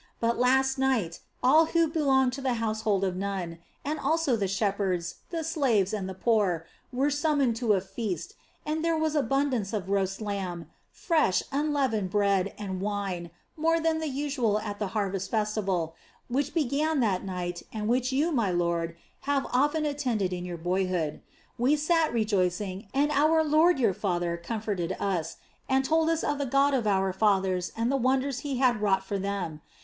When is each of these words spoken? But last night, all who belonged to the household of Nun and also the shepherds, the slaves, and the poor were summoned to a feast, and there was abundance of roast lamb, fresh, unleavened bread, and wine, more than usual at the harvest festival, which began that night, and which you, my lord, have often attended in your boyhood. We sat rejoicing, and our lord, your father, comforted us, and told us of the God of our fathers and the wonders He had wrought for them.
But 0.19 0.39
last 0.39 0.79
night, 0.79 1.19
all 1.43 1.65
who 1.67 1.87
belonged 1.87 2.33
to 2.33 2.41
the 2.41 2.55
household 2.55 3.03
of 3.03 3.15
Nun 3.15 3.59
and 3.85 3.99
also 3.99 4.35
the 4.35 4.47
shepherds, 4.47 5.17
the 5.29 5.43
slaves, 5.43 5.93
and 5.93 6.09
the 6.09 6.15
poor 6.15 6.65
were 6.91 7.11
summoned 7.11 7.55
to 7.57 7.73
a 7.73 7.81
feast, 7.81 8.33
and 8.65 8.83
there 8.83 8.97
was 8.97 9.13
abundance 9.15 9.73
of 9.73 9.91
roast 9.91 10.19
lamb, 10.19 10.71
fresh, 10.91 11.43
unleavened 11.51 12.09
bread, 12.09 12.55
and 12.57 12.81
wine, 12.81 13.29
more 13.55 13.79
than 13.79 14.01
usual 14.01 14.57
at 14.57 14.79
the 14.79 14.87
harvest 14.97 15.29
festival, 15.29 15.93
which 16.29 16.51
began 16.55 16.99
that 17.01 17.23
night, 17.23 17.61
and 17.71 17.87
which 17.87 18.11
you, 18.11 18.31
my 18.31 18.49
lord, 18.49 18.95
have 19.29 19.45
often 19.53 19.85
attended 19.85 20.33
in 20.33 20.43
your 20.45 20.57
boyhood. 20.57 21.21
We 21.59 21.75
sat 21.75 22.11
rejoicing, 22.11 22.87
and 22.91 23.11
our 23.11 23.43
lord, 23.43 23.77
your 23.77 23.93
father, 23.93 24.35
comforted 24.35 24.97
us, 24.99 25.37
and 25.69 25.85
told 25.85 26.09
us 26.09 26.23
of 26.23 26.39
the 26.39 26.47
God 26.47 26.73
of 26.73 26.87
our 26.87 27.13
fathers 27.13 27.71
and 27.77 27.91
the 27.91 27.97
wonders 27.97 28.39
He 28.39 28.57
had 28.57 28.81
wrought 28.81 29.05
for 29.05 29.19
them. 29.19 29.61